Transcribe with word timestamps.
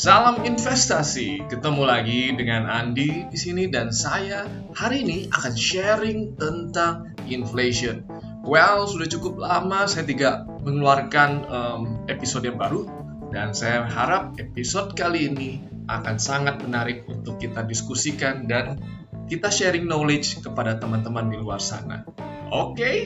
Salam 0.00 0.48
investasi. 0.48 1.44
Ketemu 1.44 1.84
lagi 1.84 2.32
dengan 2.32 2.64
Andi 2.72 3.28
di 3.28 3.36
sini 3.36 3.68
dan 3.68 3.92
saya 3.92 4.48
hari 4.72 5.04
ini 5.04 5.28
akan 5.28 5.52
sharing 5.52 6.40
tentang 6.40 7.12
inflation. 7.28 8.08
Well, 8.40 8.88
sudah 8.88 9.04
cukup 9.12 9.36
lama 9.36 9.84
saya 9.84 10.08
tidak 10.08 10.48
mengeluarkan 10.64 11.30
um, 11.52 11.80
episode 12.08 12.48
yang 12.48 12.56
baru 12.56 12.88
dan 13.28 13.52
saya 13.52 13.84
harap 13.84 14.40
episode 14.40 14.96
kali 14.96 15.28
ini 15.28 15.60
akan 15.84 16.16
sangat 16.16 16.64
menarik 16.64 17.04
untuk 17.04 17.36
kita 17.36 17.60
diskusikan 17.68 18.48
dan 18.48 18.80
kita 19.28 19.52
sharing 19.52 19.84
knowledge 19.84 20.40
kepada 20.40 20.80
teman-teman 20.80 21.28
di 21.28 21.36
luar 21.36 21.60
sana. 21.60 22.08
Oke? 22.48 22.72
Okay? 22.72 22.96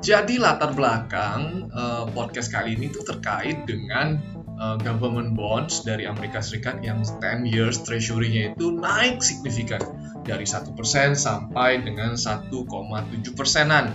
Jadi 0.00 0.40
latar 0.40 0.76
belakang 0.76 1.72
uh, 1.72 2.04
podcast 2.12 2.48
kali 2.52 2.76
ini 2.76 2.88
tuh 2.88 3.04
terkait 3.04 3.68
dengan 3.68 4.39
uh, 4.60 4.76
government 4.76 5.34
bonds 5.34 5.82
dari 5.82 6.04
Amerika 6.04 6.44
Serikat 6.44 6.84
yang 6.84 7.00
10 7.02 7.48
years 7.48 7.80
treasury-nya 7.82 8.54
itu 8.54 8.76
naik 8.76 9.24
signifikan 9.24 9.80
dari 10.22 10.44
1% 10.44 10.76
sampai 11.16 11.80
dengan 11.80 12.14
1,7 12.14 12.52
persenan. 13.32 13.90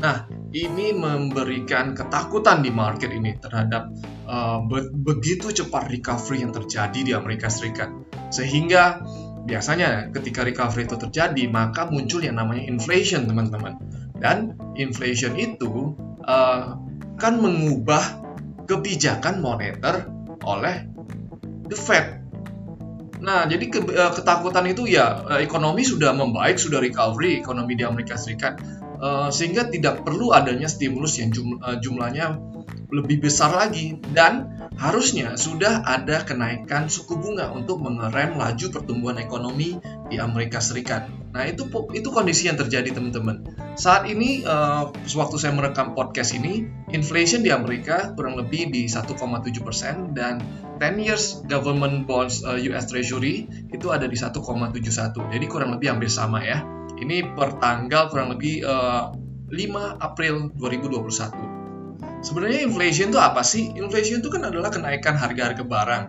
Nah, 0.00 0.24
ini 0.52 0.96
memberikan 0.96 1.92
ketakutan 1.92 2.64
di 2.64 2.72
market 2.72 3.12
ini 3.12 3.36
terhadap 3.36 3.92
uh, 4.28 4.64
be 4.64 4.88
begitu 4.92 5.52
cepat 5.52 5.92
recovery 5.92 6.44
yang 6.44 6.52
terjadi 6.52 7.00
di 7.00 7.12
Amerika 7.12 7.52
Serikat. 7.52 7.92
Sehingga 8.32 9.04
biasanya 9.44 10.08
ketika 10.08 10.44
recovery 10.44 10.88
itu 10.88 10.96
terjadi, 10.96 11.44
maka 11.52 11.88
muncul 11.88 12.24
yang 12.24 12.40
namanya 12.40 12.64
inflation, 12.64 13.28
teman-teman. 13.28 13.76
Dan 14.20 14.56
inflation 14.76 15.36
itu 15.36 15.96
uh, 16.24 16.80
kan 17.20 17.36
mengubah 17.36 18.19
kebijakan 18.70 19.42
moneter 19.42 20.06
oleh 20.46 20.86
the 21.66 21.74
Fed. 21.74 22.22
Nah, 23.20 23.44
jadi 23.50 23.66
ke, 23.66 23.82
uh, 23.82 24.14
ketakutan 24.14 24.64
itu 24.70 24.86
ya 24.86 25.26
uh, 25.26 25.40
ekonomi 25.42 25.82
sudah 25.82 26.14
membaik, 26.14 26.56
sudah 26.56 26.78
recovery 26.78 27.42
ekonomi 27.42 27.74
di 27.74 27.82
Amerika 27.82 28.14
Serikat, 28.14 28.62
uh, 29.02 29.28
sehingga 29.28 29.66
tidak 29.68 30.06
perlu 30.06 30.30
adanya 30.30 30.70
stimulus 30.70 31.18
yang 31.18 31.34
jum, 31.34 31.58
jumlahnya 31.82 32.38
lebih 32.94 33.26
besar 33.26 33.52
lagi 33.52 33.98
dan 34.14 34.59
harusnya 34.80 35.36
sudah 35.36 35.84
ada 35.84 36.24
kenaikan 36.24 36.88
suku 36.88 37.20
bunga 37.20 37.52
untuk 37.52 37.84
mengerem 37.84 38.40
laju 38.40 38.66
pertumbuhan 38.72 39.20
ekonomi 39.20 39.76
di 40.08 40.16
Amerika 40.16 40.56
Serikat. 40.56 41.04
Nah 41.36 41.44
itu 41.44 41.68
itu 41.92 42.08
kondisi 42.08 42.48
yang 42.48 42.56
terjadi 42.56 42.96
teman-teman. 42.96 43.44
Saat 43.76 44.08
ini 44.08 44.40
uh, 44.40 44.88
waktu 44.88 45.36
saya 45.36 45.52
merekam 45.52 45.92
podcast 45.92 46.32
ini, 46.32 46.64
inflation 46.96 47.44
di 47.44 47.52
Amerika 47.52 48.16
kurang 48.16 48.40
lebih 48.40 48.72
di 48.72 48.88
1,7 48.88 49.12
persen 49.60 50.16
dan 50.16 50.40
10 50.80 50.96
years 50.96 51.44
government 51.44 52.08
bonds 52.08 52.40
uh, 52.40 52.56
eh, 52.56 52.72
US 52.72 52.88
Treasury 52.88 53.44
itu 53.68 53.92
ada 53.92 54.08
di 54.08 54.16
1,71. 54.16 54.40
Jadi 55.12 55.44
kurang 55.44 55.76
lebih 55.76 55.92
hampir 55.92 56.08
sama 56.08 56.40
ya. 56.40 56.64
Ini 56.96 57.36
per 57.36 57.60
tanggal 57.60 58.08
kurang 58.08 58.32
lebih 58.32 58.64
uh, 58.64 59.12
5 59.52 60.00
April 60.00 60.56
2021. 60.56 61.49
Sebenarnya 62.20 62.68
inflation 62.68 63.08
itu 63.12 63.20
apa 63.20 63.40
sih? 63.40 63.72
Inflation 63.72 64.20
itu 64.20 64.28
kan 64.28 64.44
adalah 64.44 64.68
kenaikan 64.68 65.16
harga-harga 65.16 65.64
barang, 65.64 66.04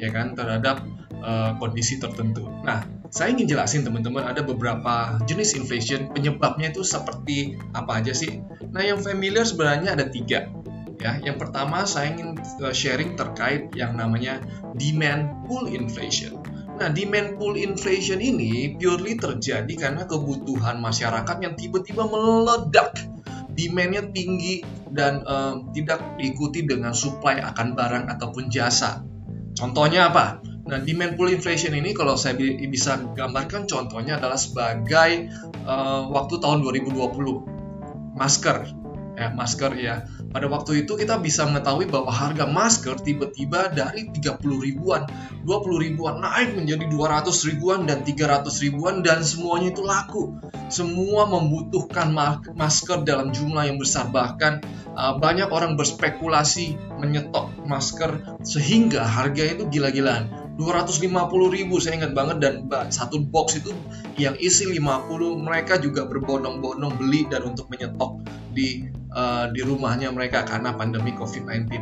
ya 0.00 0.08
kan, 0.08 0.32
terhadap 0.32 0.80
uh, 1.20 1.52
kondisi 1.60 2.00
tertentu. 2.00 2.48
Nah, 2.64 2.88
saya 3.12 3.36
ingin 3.36 3.52
jelasin 3.52 3.84
teman-teman 3.84 4.24
ada 4.24 4.40
beberapa 4.40 5.20
jenis 5.28 5.52
inflation 5.52 6.08
penyebabnya 6.08 6.72
itu 6.72 6.80
seperti 6.80 7.60
apa 7.76 8.00
aja 8.00 8.16
sih? 8.16 8.40
Nah, 8.72 8.80
yang 8.80 9.04
familiar 9.04 9.44
sebenarnya 9.44 9.92
ada 9.92 10.08
tiga. 10.08 10.48
Ya, 10.96 11.18
yang 11.20 11.36
pertama 11.36 11.84
saya 11.84 12.16
ingin 12.16 12.40
uh, 12.64 12.72
sharing 12.72 13.20
terkait 13.20 13.68
yang 13.76 13.98
namanya 13.98 14.40
demand 14.80 15.44
pull 15.44 15.68
inflation. 15.68 16.40
Nah, 16.80 16.88
demand 16.88 17.36
pull 17.36 17.60
inflation 17.60 18.24
ini 18.24 18.72
purely 18.80 19.20
terjadi 19.20 19.74
karena 19.76 20.08
kebutuhan 20.08 20.80
masyarakat 20.80 21.36
yang 21.44 21.52
tiba-tiba 21.60 22.08
meledak 22.08 23.11
demandnya 23.52 24.02
tinggi 24.10 24.64
dan 24.92 25.24
uh, 25.24 25.72
tidak 25.72 26.20
diikuti 26.20 26.64
dengan 26.64 26.92
supply 26.92 27.40
akan 27.40 27.76
barang 27.76 28.04
ataupun 28.12 28.48
jasa. 28.52 29.04
Contohnya 29.52 30.08
apa? 30.12 30.40
Nah, 30.62 30.78
demand 30.78 31.18
pull 31.18 31.34
inflation 31.34 31.74
ini 31.74 31.90
kalau 31.90 32.14
saya 32.14 32.38
bisa 32.38 32.96
gambarkan 33.18 33.66
contohnya 33.66 34.16
adalah 34.16 34.38
sebagai 34.38 35.32
uh, 35.66 36.06
waktu 36.06 36.38
tahun 36.38 36.62
2020 36.62 38.14
masker 38.14 38.82
ya 39.16 39.28
masker 39.32 39.72
ya 39.76 40.08
pada 40.32 40.48
waktu 40.48 40.88
itu 40.88 40.96
kita 40.96 41.20
bisa 41.20 41.44
mengetahui 41.44 41.92
bahwa 41.92 42.08
harga 42.08 42.48
masker 42.48 42.96
tiba-tiba 43.04 43.68
dari 43.68 44.08
30 44.08 44.40
ribuan 44.40 45.04
20 45.44 45.84
ribuan 45.84 46.22
naik 46.22 46.56
menjadi 46.56 46.88
200 46.88 47.48
ribuan 47.52 47.84
dan 47.84 48.06
300 48.06 48.48
ribuan 48.64 49.02
dan 49.04 49.26
semuanya 49.26 49.74
itu 49.74 49.82
laku. 49.82 50.38
Semua 50.72 51.28
membutuhkan 51.28 52.14
masker 52.56 53.04
dalam 53.04 53.34
jumlah 53.34 53.68
yang 53.68 53.76
besar. 53.76 54.08
Bahkan 54.08 54.52
uh, 54.96 55.14
banyak 55.18 55.50
orang 55.50 55.76
berspekulasi 55.76 56.78
menyetok 56.96 57.52
masker 57.66 58.40
sehingga 58.46 59.04
harga 59.04 59.58
itu 59.58 59.68
gila-gilaan 59.68 60.41
250 60.60 61.08
ribu 61.48 61.80
saya 61.80 62.04
ingat 62.04 62.12
banget 62.12 62.36
dan 62.44 62.54
satu 62.92 63.24
box 63.24 63.60
itu 63.64 63.72
yang 64.20 64.36
isi 64.36 64.68
50 64.68 65.08
mereka 65.40 65.80
juga 65.80 66.04
berbondong-bondong 66.04 67.00
beli 67.00 67.24
dan 67.28 67.48
untuk 67.48 67.72
menyetok 67.72 68.20
di 68.52 68.84
uh, 69.12 69.48
di 69.48 69.60
rumahnya 69.64 70.12
mereka 70.12 70.44
karena 70.44 70.76
pandemi 70.76 71.16
COVID-19. 71.16 71.72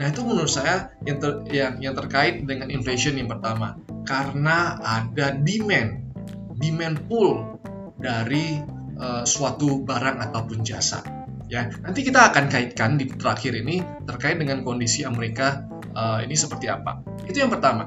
Nah 0.00 0.06
itu 0.08 0.20
menurut 0.24 0.48
saya 0.48 0.94
yang, 1.04 1.18
ter, 1.20 1.32
yang 1.50 1.72
yang 1.82 1.94
terkait 1.98 2.46
dengan 2.46 2.70
inflation 2.70 3.18
yang 3.18 3.28
pertama 3.28 3.76
karena 4.06 4.78
ada 4.80 5.34
demand 5.34 6.06
demand 6.56 6.96
pull 7.10 7.60
dari 8.00 8.62
uh, 8.96 9.26
suatu 9.26 9.82
barang 9.82 10.22
ataupun 10.30 10.62
jasa. 10.64 11.02
Ya 11.50 11.66
nanti 11.82 12.06
kita 12.06 12.30
akan 12.30 12.46
kaitkan 12.46 12.94
di 12.94 13.10
terakhir 13.10 13.58
ini 13.58 13.82
terkait 14.06 14.38
dengan 14.38 14.62
kondisi 14.62 15.02
Amerika 15.02 15.66
uh, 15.92 16.22
ini 16.22 16.38
seperti 16.38 16.70
apa. 16.70 17.02
Itu 17.26 17.42
yang 17.42 17.50
pertama. 17.50 17.84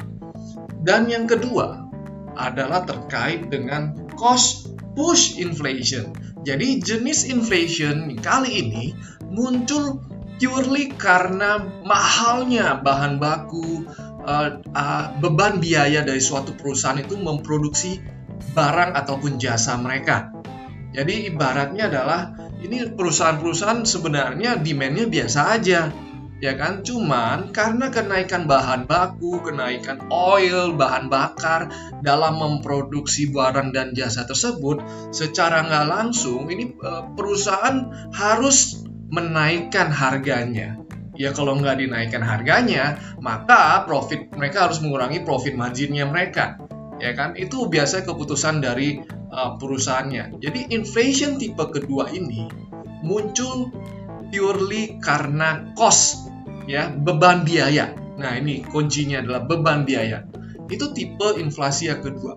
Dan 0.83 1.07
yang 1.07 1.25
kedua 1.25 1.87
adalah 2.35 2.83
terkait 2.83 3.47
dengan 3.47 3.95
cost 4.19 4.75
push 4.93 5.39
inflation. 5.39 6.11
Jadi 6.43 6.83
jenis 6.83 7.25
inflation 7.31 8.19
kali 8.19 8.67
ini 8.67 8.85
muncul 9.31 10.03
purely 10.37 10.91
karena 10.93 11.63
mahalnya 11.87 12.83
bahan 12.83 13.15
baku, 13.15 13.87
uh, 14.27 14.59
uh, 14.59 15.05
beban 15.23 15.63
biaya 15.63 16.03
dari 16.03 16.19
suatu 16.19 16.51
perusahaan 16.51 16.99
itu 16.99 17.15
memproduksi 17.15 18.03
barang 18.51 18.91
ataupun 18.91 19.39
jasa 19.39 19.79
mereka. 19.79 20.35
Jadi 20.93 21.31
ibaratnya 21.31 21.89
adalah 21.89 22.35
ini 22.61 22.91
perusahaan-perusahaan 22.91 23.81
sebenarnya 23.87 24.61
demandnya 24.61 25.09
biasa 25.09 25.39
aja, 25.57 25.89
ya 26.43 26.59
kan? 26.59 26.83
Cuman 26.83 27.55
karena 27.55 27.87
kenaikan 27.87 28.43
bahan 28.51 28.83
baku, 28.83 29.39
kenaikan 29.39 30.11
oil, 30.11 30.75
bahan 30.75 31.07
bakar 31.07 31.71
dalam 32.03 32.35
memproduksi 32.35 33.31
barang 33.31 33.71
dan 33.71 33.95
jasa 33.95 34.27
tersebut, 34.27 34.83
secara 35.15 35.63
nggak 35.63 35.87
langsung 35.87 36.51
ini 36.51 36.75
eh, 36.75 37.03
perusahaan 37.15 38.11
harus 38.11 38.83
menaikkan 39.07 39.87
harganya. 39.87 40.83
Ya 41.15 41.31
kalau 41.31 41.55
nggak 41.55 41.79
dinaikkan 41.79 42.25
harganya, 42.25 42.99
maka 43.23 43.87
profit 43.87 44.33
mereka 44.35 44.67
harus 44.67 44.83
mengurangi 44.83 45.23
profit 45.23 45.55
marginnya 45.55 46.09
mereka. 46.09 46.59
Ya 46.99 47.13
kan? 47.13 47.37
Itu 47.37 47.69
biasa 47.69 48.01
keputusan 48.01 48.65
dari 48.65 48.97
uh, 49.29 49.61
perusahaannya. 49.61 50.41
Jadi 50.41 50.73
inflation 50.73 51.37
tipe 51.37 51.61
kedua 51.69 52.09
ini 52.09 52.49
muncul 53.05 53.69
purely 54.33 54.97
karena 54.97 55.69
cost 55.77 56.32
ya 56.69 56.91
beban 56.91 57.43
biaya. 57.43 57.93
Nah 58.17 58.37
ini 58.37 58.63
kuncinya 58.63 59.21
adalah 59.23 59.43
beban 59.45 59.83
biaya. 59.83 60.27
Itu 60.69 60.95
tipe 60.95 61.37
inflasi 61.37 61.91
yang 61.91 62.01
kedua. 62.01 62.33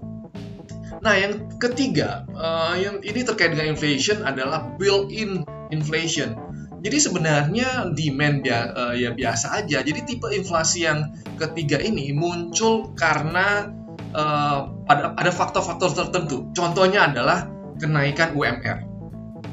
Nah 1.00 1.14
yang 1.14 1.46
ketiga, 1.62 2.26
uh, 2.34 2.74
yang 2.74 2.98
ini 3.04 3.22
terkait 3.22 3.54
dengan 3.54 3.76
inflation 3.76 4.24
adalah 4.26 4.74
built-in 4.80 5.46
inflation. 5.70 6.34
Jadi 6.82 6.98
sebenarnya 7.02 7.90
demand 7.94 8.46
ya, 8.46 8.70
uh, 8.70 8.94
ya 8.94 9.10
biasa 9.14 9.64
aja. 9.64 9.82
Jadi 9.82 10.06
tipe 10.06 10.28
inflasi 10.30 10.86
yang 10.86 11.14
ketiga 11.38 11.80
ini 11.82 12.14
muncul 12.14 12.94
karena 12.94 13.70
uh, 14.14 14.70
ada 14.86 15.14
ada 15.16 15.30
faktor-faktor 15.32 15.94
tertentu. 15.94 16.50
Contohnya 16.52 17.10
adalah 17.10 17.48
kenaikan 17.80 18.34
UMR. 18.36 18.78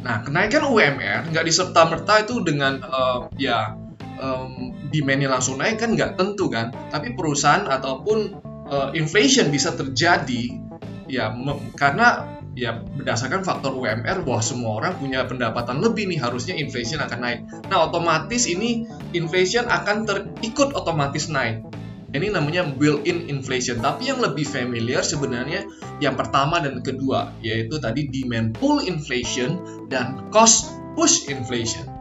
Nah, 0.03 0.19
kenaikan 0.19 0.67
UMR 0.67 1.31
nggak 1.31 1.45
diserta 1.47 1.87
merta 1.87 2.23
itu 2.23 2.43
dengan 2.43 2.83
uh, 2.83 3.31
ya 3.39 3.77
um, 4.23 4.71
demandnya 4.89 5.27
langsung 5.27 5.59
naik 5.59 5.83
kan 5.83 5.93
nggak 5.93 6.15
tentu 6.15 6.47
kan 6.47 6.71
tapi 6.89 7.11
perusahaan 7.11 7.67
ataupun 7.67 8.39
uh, 8.71 8.89
inflation 8.95 9.51
bisa 9.51 9.75
terjadi 9.75 10.55
ya 11.11 11.35
karena 11.75 12.39
ya 12.53 12.79
berdasarkan 12.79 13.41
faktor 13.41 13.73
UMR 13.75 14.23
bahwa 14.23 14.41
semua 14.45 14.71
orang 14.79 14.93
punya 15.01 15.25
pendapatan 15.25 15.81
lebih 15.81 16.05
nih 16.07 16.21
harusnya 16.21 16.55
inflation 16.55 17.03
akan 17.03 17.19
naik 17.19 17.39
nah 17.67 17.89
otomatis 17.89 18.47
ini 18.47 18.87
inflation 19.11 19.67
akan 19.67 20.07
terikut 20.07 20.71
otomatis 20.71 21.27
naik 21.27 21.65
Ini 22.13 22.29
namanya 22.29 22.61
built-in 22.77 23.25
inflation. 23.25 23.81
Tapi 23.81 24.13
yang 24.13 24.21
lebih 24.21 24.45
familiar 24.45 25.01
sebenarnya 25.01 25.65
yang 25.97 26.13
pertama 26.13 26.61
dan 26.61 26.85
kedua, 26.85 27.33
yaitu 27.41 27.81
tadi 27.81 28.05
demand 28.05 28.53
pull 28.53 28.85
inflation 28.85 29.57
dan 29.89 30.29
cost 30.29 30.69
push 30.93 31.25
inflation. 31.25 31.92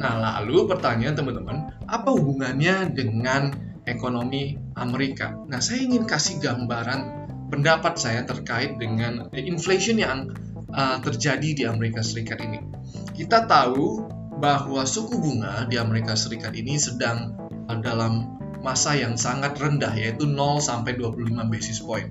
Nah, 0.00 0.40
lalu 0.40 0.64
pertanyaan 0.64 1.12
teman-teman, 1.12 1.76
apa 1.84 2.08
hubungannya 2.08 2.88
dengan 2.96 3.52
ekonomi 3.84 4.56
Amerika? 4.72 5.36
Nah, 5.44 5.60
saya 5.60 5.84
ingin 5.84 6.08
kasih 6.08 6.40
gambaran 6.40 7.28
pendapat 7.52 8.00
saya 8.00 8.24
terkait 8.24 8.80
dengan 8.80 9.28
inflation 9.36 10.00
yang 10.00 10.32
uh, 10.72 10.96
terjadi 11.04 11.48
di 11.52 11.64
Amerika 11.68 12.00
Serikat 12.00 12.40
ini. 12.40 12.64
Kita 13.12 13.44
tahu 13.44 14.08
bahwa 14.40 14.88
suku 14.88 15.20
bunga 15.20 15.68
di 15.68 15.76
Amerika 15.76 16.16
Serikat 16.16 16.56
ini 16.56 16.80
sedang 16.80 17.36
uh, 17.68 17.76
dalam 17.76 18.40
masa 18.64 18.96
yang 18.96 19.20
sangat 19.20 19.56
rendah 19.60 19.92
yaitu 19.92 20.24
0 20.24 20.64
sampai 20.64 20.96
25 20.96 21.52
basis 21.52 21.84
point. 21.84 22.08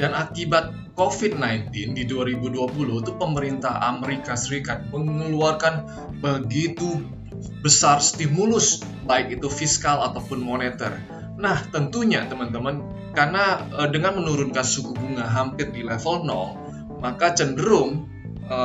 Dan 0.00 0.16
akibat 0.16 0.96
COVID-19 0.96 1.92
di 1.92 2.08
2020 2.08 3.04
itu 3.04 3.12
pemerintah 3.20 3.84
Amerika 3.84 4.32
Serikat 4.32 4.88
mengeluarkan 4.88 5.84
begitu 6.24 7.04
besar 7.60 8.00
stimulus 8.00 8.80
baik 9.04 9.36
itu 9.40 9.48
fiskal 9.52 10.00
ataupun 10.08 10.40
moneter. 10.40 10.96
Nah, 11.40 11.60
tentunya 11.68 12.24
teman-teman 12.28 12.84
karena 13.16 13.64
e, 13.68 13.80
dengan 13.92 14.20
menurunkan 14.20 14.64
suku 14.64 14.92
bunga 14.92 15.24
hampir 15.24 15.72
di 15.72 15.84
level 15.84 16.24
0, 16.24 17.00
maka 17.00 17.32
cenderung 17.32 18.08
e, 18.44 18.58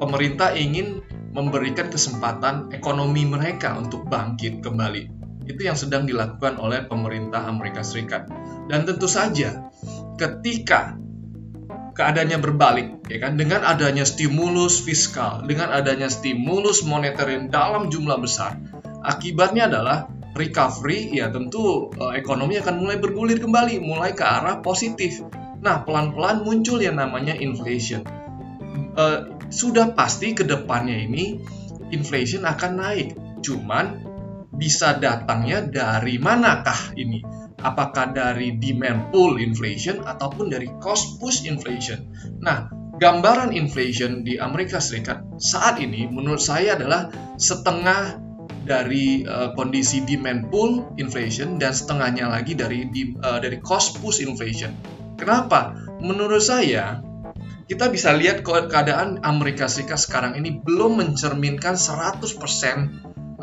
pemerintah 0.00 0.56
ingin 0.56 1.04
memberikan 1.36 1.92
kesempatan 1.92 2.72
ekonomi 2.72 3.28
mereka 3.28 3.76
untuk 3.76 4.08
bangkit 4.08 4.64
kembali. 4.64 5.16
Itu 5.46 5.60
yang 5.62 5.76
sedang 5.76 6.08
dilakukan 6.08 6.56
oleh 6.56 6.88
pemerintah 6.88 7.44
Amerika 7.44 7.84
Serikat. 7.84 8.26
Dan 8.66 8.82
tentu 8.82 9.06
saja 9.06 9.68
ketika 10.16 10.96
keadaannya 11.96 12.38
berbalik 12.40 12.88
ya 13.08 13.20
kan? 13.22 13.40
Dengan 13.40 13.64
adanya 13.64 14.04
stimulus 14.04 14.84
fiskal 14.84 15.44
dengan 15.48 15.72
adanya 15.72 16.12
stimulus 16.12 16.84
moneter 16.84 17.28
yang 17.28 17.48
dalam 17.48 17.88
jumlah 17.88 18.20
besar 18.20 18.60
akibatnya 19.06 19.70
adalah 19.70 20.10
recovery 20.36 21.16
ya 21.16 21.32
tentu 21.32 21.88
uh, 21.96 22.12
ekonomi 22.12 22.60
akan 22.60 22.84
mulai 22.84 23.00
bergulir 23.00 23.40
kembali 23.40 23.80
mulai 23.80 24.12
ke 24.12 24.22
arah 24.22 24.60
positif. 24.60 25.24
Nah 25.64 25.86
pelan-pelan 25.88 26.44
muncul 26.44 26.76
yang 26.82 27.00
namanya 27.00 27.32
inflation. 27.32 28.04
Uh, 28.96 29.32
sudah 29.48 29.96
pasti 29.96 30.36
ke 30.36 30.44
depannya 30.44 30.96
ini 31.06 31.40
inflation 31.94 32.44
akan 32.44 32.72
naik 32.76 33.08
cuman 33.44 34.04
bisa 34.56 34.96
datangnya 34.96 35.62
dari 35.62 36.16
manakah 36.16 36.96
ini 36.96 37.45
apakah 37.66 38.14
dari 38.14 38.54
demand 38.62 39.10
pull 39.10 39.42
inflation 39.42 40.06
ataupun 40.06 40.54
dari 40.54 40.70
cost 40.78 41.18
push 41.18 41.42
inflation. 41.50 42.06
Nah, 42.38 42.70
gambaran 43.02 43.50
inflation 43.50 44.22
di 44.22 44.38
Amerika 44.38 44.78
Serikat 44.78 45.26
saat 45.42 45.82
ini 45.82 46.06
menurut 46.06 46.38
saya 46.38 46.78
adalah 46.78 47.10
setengah 47.34 48.22
dari 48.66 49.26
uh, 49.26 49.54
kondisi 49.58 50.06
demand 50.06 50.50
pull 50.50 50.94
inflation 50.98 51.58
dan 51.58 51.74
setengahnya 51.74 52.30
lagi 52.30 52.54
dari 52.54 52.86
di, 52.90 53.14
uh, 53.18 53.42
dari 53.42 53.58
cost 53.58 53.98
push 53.98 54.22
inflation. 54.22 54.70
Kenapa? 55.18 55.74
Menurut 55.98 56.42
saya 56.42 57.02
kita 57.66 57.90
bisa 57.90 58.14
lihat 58.14 58.46
keadaan 58.46 59.26
Amerika 59.26 59.66
Serikat 59.66 59.98
sekarang 59.98 60.38
ini 60.38 60.54
belum 60.62 61.02
mencerminkan 61.02 61.74
100% 61.74 62.30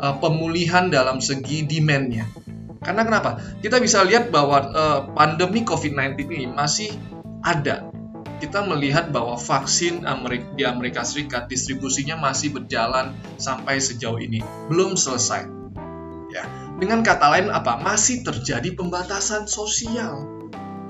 uh, 0.00 0.16
pemulihan 0.16 0.88
dalam 0.88 1.20
segi 1.20 1.68
demand-nya. 1.68 2.43
Karena 2.84 3.02
kenapa? 3.02 3.40
Kita 3.64 3.80
bisa 3.80 4.04
lihat 4.04 4.28
bahwa 4.28 4.60
uh, 4.70 5.00
pandemi 5.16 5.64
COVID-19 5.64 6.20
ini 6.28 6.46
masih 6.52 6.92
ada. 7.40 7.88
Kita 8.38 8.60
melihat 8.68 9.08
bahwa 9.08 9.40
vaksin 9.40 10.04
Amerika, 10.04 10.46
di 10.52 10.62
Amerika 10.68 11.00
Serikat 11.00 11.48
distribusinya 11.48 12.20
masih 12.20 12.52
berjalan 12.52 13.16
sampai 13.40 13.80
sejauh 13.80 14.20
ini, 14.20 14.44
belum 14.68 15.00
selesai. 15.00 15.48
Ya, 16.28 16.44
dengan 16.76 17.00
kata 17.00 17.30
lain 17.30 17.48
apa? 17.48 17.80
Masih 17.80 18.20
terjadi 18.20 18.74
pembatasan 18.76 19.48
sosial 19.48 20.33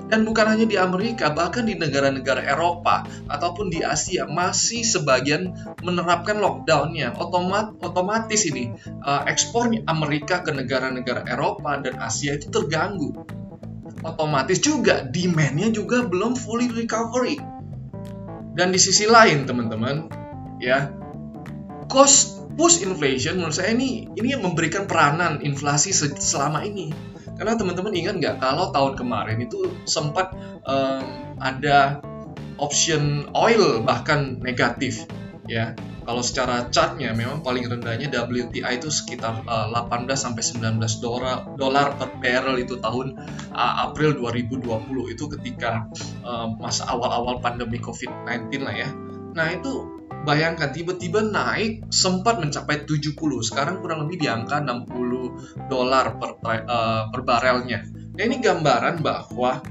dan 0.05 0.21
bukan 0.21 0.45
hanya 0.45 0.65
di 0.69 0.77
Amerika, 0.77 1.33
bahkan 1.33 1.65
di 1.65 1.73
negara-negara 1.73 2.45
Eropa 2.45 3.05
ataupun 3.25 3.73
di 3.73 3.81
Asia 3.81 4.29
masih 4.29 4.85
sebagian 4.85 5.57
menerapkan 5.81 6.37
lockdownnya. 6.37 7.17
Otomat, 7.17 7.81
otomatis 7.81 8.45
ini 8.45 8.69
uh, 9.01 9.25
ekspor 9.25 9.73
Amerika 9.89 10.45
ke 10.45 10.53
negara-negara 10.53 11.25
Eropa 11.25 11.81
dan 11.81 11.97
Asia 11.97 12.37
itu 12.37 12.53
terganggu. 12.53 13.17
Otomatis 14.05 14.61
juga 14.61 15.01
demand-nya 15.01 15.73
juga 15.73 16.05
belum 16.05 16.37
fully 16.37 16.69
recovery. 16.69 17.41
Dan 18.55 18.71
di 18.71 18.79
sisi 18.79 19.09
lain 19.09 19.49
teman-teman, 19.49 20.07
ya 20.61 20.93
cost 21.89 22.45
push 22.55 22.85
inflation 22.85 23.35
menurut 23.35 23.57
saya 23.57 23.75
ini 23.75 24.07
ini 24.15 24.31
yang 24.31 24.45
memberikan 24.47 24.87
peranan 24.87 25.43
inflasi 25.43 25.91
selama 25.91 26.63
ini 26.63 26.95
karena 27.35 27.53
teman-teman 27.59 27.93
ingat 27.95 28.15
nggak 28.19 28.35
kalau 28.39 28.71
tahun 28.71 28.93
kemarin 28.95 29.37
itu 29.43 29.71
sempat 29.83 30.31
um, 30.63 31.03
ada 31.39 31.99
option 32.55 33.27
oil 33.35 33.83
bahkan 33.83 34.39
negatif 34.39 35.03
ya. 35.47 35.75
Kalau 36.05 36.21
secara 36.21 36.69
chartnya 36.69 37.17
memang 37.17 37.41
paling 37.41 37.65
rendahnya 37.65 38.13
WTI 38.13 38.77
itu 38.77 38.93
sekitar 38.93 39.41
uh, 39.49 39.73
18 39.73 40.05
sampai 40.13 40.43
19 40.45 40.77
dolar 41.01 41.49
dolar 41.57 41.97
per 41.97 42.21
barrel 42.21 42.61
itu 42.61 42.77
tahun 42.77 43.17
uh, 43.49 43.89
April 43.89 44.13
2020 44.13 44.69
itu 45.17 45.23
ketika 45.33 45.89
uh, 46.21 46.53
masa 46.61 46.85
awal-awal 46.93 47.41
pandemi 47.41 47.81
COVID-19 47.81 48.53
lah 48.61 48.75
ya. 48.85 48.89
Nah, 49.33 49.49
itu 49.49 49.94
Bayangkan 50.25 50.73
tiba-tiba 50.73 51.21
naik 51.21 51.93
sempat 51.93 52.41
mencapai 52.41 52.89
70, 52.89 53.13
sekarang 53.45 53.85
kurang 53.85 54.09
lebih 54.09 54.25
di 54.25 54.27
angka 54.29 54.57
60 54.57 55.69
dolar 55.69 56.17
per, 56.17 56.41
uh, 56.41 57.13
per 57.13 57.21
barelnya. 57.21 57.85
Nah 58.17 58.23
ini 58.25 58.41
gambaran 58.41 59.05
bahwa 59.05 59.61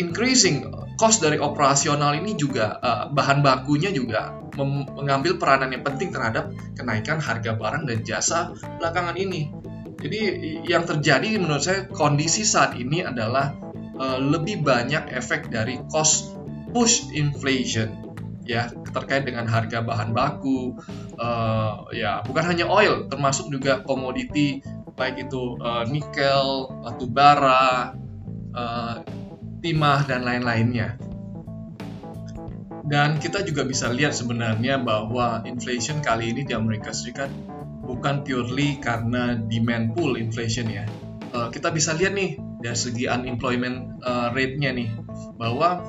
increasing 0.00 0.72
cost 0.96 1.20
dari 1.20 1.36
operasional 1.36 2.16
ini 2.16 2.32
juga 2.32 2.80
uh, 2.80 3.04
bahan 3.12 3.44
bakunya 3.44 3.92
juga 3.92 4.34
mengambil 4.58 5.38
peranan 5.38 5.70
yang 5.70 5.86
penting 5.86 6.10
terhadap 6.10 6.50
kenaikan 6.74 7.22
harga 7.22 7.54
barang 7.54 7.86
dan 7.86 8.02
jasa 8.02 8.56
belakangan 8.80 9.14
ini. 9.14 9.52
Jadi 9.98 10.18
yang 10.66 10.86
terjadi 10.86 11.38
menurut 11.38 11.62
saya 11.62 11.86
kondisi 11.90 12.42
saat 12.42 12.74
ini 12.78 13.04
adalah 13.06 13.54
uh, 13.98 14.18
lebih 14.18 14.62
banyak 14.62 15.10
efek 15.14 15.50
dari 15.52 15.78
cost 15.90 16.34
push 16.70 17.10
inflation 17.14 18.08
ya 18.48 18.72
terkait 18.90 19.24
dengan 19.28 19.44
harga 19.44 19.84
bahan 19.84 20.16
baku 20.16 20.76
uh, 21.20 21.88
ya 21.92 22.24
bukan 22.24 22.44
hanya 22.44 22.66
oil 22.68 23.06
termasuk 23.08 23.52
juga 23.52 23.84
komoditi 23.84 24.64
baik 24.98 25.30
itu 25.30 25.54
uh, 25.62 25.86
nikel 25.86 26.74
batu 26.82 27.06
bara 27.06 27.94
uh, 28.50 28.94
timah 29.62 30.02
dan 30.06 30.26
lain-lainnya. 30.26 30.98
Dan 32.88 33.20
kita 33.20 33.44
juga 33.44 33.68
bisa 33.68 33.92
lihat 33.92 34.16
sebenarnya 34.16 34.80
bahwa 34.80 35.44
inflation 35.44 36.00
kali 36.00 36.32
ini 36.32 36.42
di 36.48 36.56
Amerika 36.56 36.90
Serikat 36.90 37.28
bukan 37.84 38.24
purely 38.24 38.80
karena 38.80 39.36
demand 39.36 39.92
pull 39.92 40.16
inflation 40.16 40.66
ya. 40.66 40.88
Uh, 41.30 41.52
kita 41.52 41.68
bisa 41.68 41.92
lihat 41.92 42.16
nih 42.16 42.40
dari 42.64 42.78
segi 42.78 43.04
unemployment 43.04 44.00
uh, 44.02 44.32
rate-nya 44.32 44.72
nih 44.72 44.88
bahwa 45.36 45.84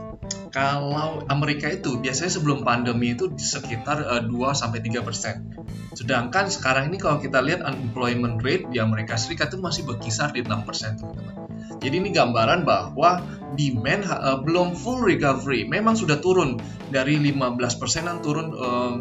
kalau 0.49 1.21
Amerika 1.29 1.69
itu 1.69 2.01
biasanya 2.01 2.33
sebelum 2.33 2.65
pandemi 2.65 3.13
itu 3.13 3.29
sekitar 3.37 4.01
uh, 4.05 4.23
2 4.25 4.33
sampai 4.57 4.81
3 4.81 5.05
persen. 5.05 5.53
Sedangkan 5.93 6.49
sekarang 6.49 6.89
ini 6.89 6.97
kalau 6.97 7.21
kita 7.21 7.41
lihat 7.41 7.61
unemployment 7.61 8.41
rate 8.41 8.69
di 8.69 8.81
Amerika 8.81 9.17
Serikat 9.17 9.53
itu 9.53 9.61
masih 9.61 9.85
berkisar 9.85 10.33
di 10.33 10.41
6 10.41 10.67
persen, 10.67 10.97
teman-teman. 10.97 11.49
Jadi 11.79 11.95
ini 11.95 12.09
gambaran 12.11 12.65
bahwa 12.65 13.21
demand 13.53 14.03
uh, 14.09 14.41
belum 14.41 14.73
full 14.73 15.05
recovery. 15.05 15.69
Memang 15.69 15.95
sudah 15.95 16.17
turun 16.17 16.57
dari 16.89 17.21
15 17.21 17.81
persenan 17.81 18.25
turun 18.25 18.47
uh, 18.57 18.93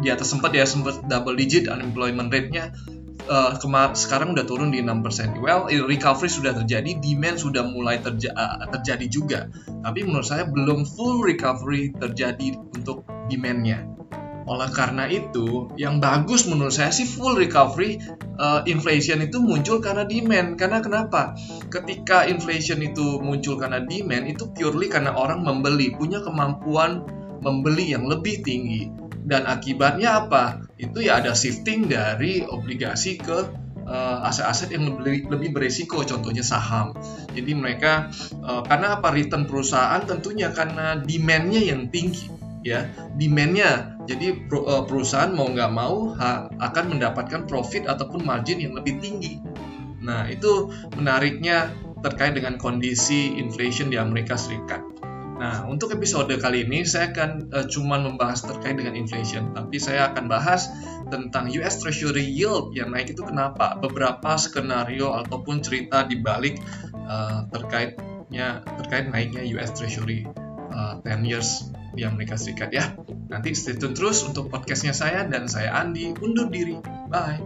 di 0.00 0.08
atas 0.12 0.32
sempat 0.32 0.52
ya 0.52 0.68
sempat 0.68 1.04
double 1.08 1.36
digit 1.36 1.68
unemployment 1.68 2.28
rate-nya 2.28 2.72
uh, 3.26 3.58
kemar 3.58 3.94
sekarang 3.98 4.32
udah 4.32 4.46
turun 4.46 4.70
di 4.72 4.80
6%. 4.80 5.38
Well, 5.42 5.68
recovery 5.68 6.30
sudah 6.30 6.52
terjadi, 6.54 6.98
demand 6.98 7.36
sudah 7.38 7.66
mulai 7.66 8.00
terja 8.00 8.32
uh, 8.32 8.66
terjadi 8.70 9.06
juga. 9.10 9.40
Tapi 9.66 10.06
menurut 10.06 10.26
saya 10.26 10.46
belum 10.48 10.86
full 10.86 11.22
recovery 11.22 11.92
terjadi 11.94 12.56
untuk 12.74 13.06
demand-nya. 13.28 13.86
Oleh 14.46 14.70
karena 14.70 15.10
itu, 15.10 15.74
yang 15.74 15.98
bagus 15.98 16.46
menurut 16.46 16.70
saya 16.70 16.94
sih 16.94 17.02
full 17.02 17.34
recovery 17.34 17.98
uh, 18.38 18.62
inflation 18.70 19.18
itu 19.18 19.42
muncul 19.42 19.82
karena 19.82 20.06
demand. 20.06 20.54
Karena 20.54 20.78
kenapa? 20.78 21.34
Ketika 21.66 22.30
inflation 22.30 22.78
itu 22.78 23.18
muncul 23.18 23.58
karena 23.58 23.82
demand, 23.82 24.30
itu 24.30 24.46
purely 24.54 24.86
karena 24.86 25.18
orang 25.18 25.42
membeli, 25.42 25.90
punya 25.98 26.22
kemampuan 26.22 27.02
membeli 27.42 27.90
yang 27.90 28.06
lebih 28.06 28.46
tinggi 28.46 29.05
dan 29.26 29.42
akibatnya 29.44 30.24
apa? 30.24 30.64
Itu 30.78 31.02
ya 31.02 31.18
ada 31.18 31.34
shifting 31.34 31.90
dari 31.90 32.46
obligasi 32.46 33.18
ke 33.18 33.38
uh, 33.82 34.18
aset-aset 34.22 34.70
yang 34.70 35.02
lebih, 35.02 35.26
lebih 35.26 35.50
beresiko, 35.50 36.06
contohnya 36.06 36.46
saham. 36.46 36.94
Jadi 37.34 37.52
mereka 37.58 38.14
uh, 38.46 38.62
karena 38.62 39.02
apa 39.02 39.10
return 39.10 39.50
perusahaan 39.50 39.98
tentunya 40.06 40.54
karena 40.54 41.02
demand-nya 41.02 41.60
yang 41.74 41.90
tinggi 41.90 42.36
ya 42.66 42.90
demand-nya 43.14 43.94
jadi 44.10 44.50
perusahaan 44.90 45.30
mau 45.30 45.46
nggak 45.46 45.70
mau 45.70 46.18
akan 46.58 46.84
mendapatkan 46.98 47.46
profit 47.46 47.86
ataupun 47.86 48.26
margin 48.26 48.58
yang 48.58 48.74
lebih 48.74 48.98
tinggi 48.98 49.38
nah 50.02 50.26
itu 50.26 50.74
menariknya 50.98 51.70
terkait 52.02 52.34
dengan 52.34 52.58
kondisi 52.58 53.38
inflation 53.38 53.94
di 53.94 54.02
Amerika 54.02 54.34
Serikat 54.34 54.82
Nah, 55.36 55.68
untuk 55.68 55.92
episode 55.92 56.32
kali 56.40 56.64
ini 56.64 56.88
saya 56.88 57.12
akan 57.12 57.52
uh, 57.52 57.66
cuman 57.68 58.08
membahas 58.08 58.40
terkait 58.48 58.80
dengan 58.80 58.96
inflation, 58.96 59.52
tapi 59.52 59.76
saya 59.76 60.08
akan 60.12 60.32
bahas 60.32 60.72
tentang 61.12 61.52
US 61.52 61.84
Treasury 61.84 62.24
yield 62.24 62.72
yang 62.72 62.88
naik 62.90 63.12
itu 63.12 63.20
kenapa, 63.20 63.76
beberapa 63.76 64.40
skenario 64.40 65.12
ataupun 65.12 65.60
cerita 65.60 66.08
di 66.08 66.16
balik 66.24 66.56
uh, 67.04 67.44
terkaitnya 67.52 68.64
terkait 68.80 69.12
naiknya 69.12 69.44
US 69.60 69.76
Treasury 69.76 70.24
uh, 70.72 71.04
10 71.04 71.28
years 71.28 71.68
di 71.92 72.04
Amerika 72.08 72.40
Serikat 72.40 72.72
ya. 72.72 72.96
Nanti 73.28 73.52
stay 73.52 73.76
tune 73.76 73.92
terus 73.92 74.24
untuk 74.24 74.48
podcastnya 74.48 74.96
saya 74.96 75.24
dan 75.28 75.52
saya 75.52 75.76
Andi 75.76 76.16
undur 76.16 76.48
diri. 76.48 76.80
Bye. 77.12 77.40